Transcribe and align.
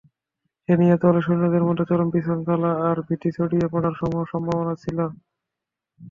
সে 0.69 0.73
নিহত 0.79 1.01
হলে 1.05 1.21
সৈন্যদের 1.23 1.63
মধ্যে 1.67 1.85
চরম 1.89 2.07
বিশৃঙ্খলা 2.13 2.71
আর 2.87 2.97
ভীতি 3.07 3.29
ছড়িয়ে 3.37 3.67
পড়ার 3.73 3.93
সমূহ 3.99 4.21
সম্ভাবনা 4.31 4.73
ছিল। 4.83 4.97